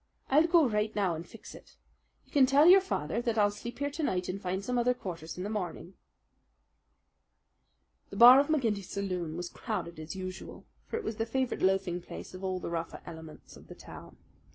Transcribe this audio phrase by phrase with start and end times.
[0.31, 1.75] "I'll go right now and fix it.
[2.25, 4.95] You can tell your father that I'll sleep here to night and find some other
[4.95, 5.93] quarters in the morning."
[8.09, 12.01] The bar of McGinty's saloon was crowded as usual; for it was the favourite loafing
[12.01, 14.17] place of all the rougher elements of the town.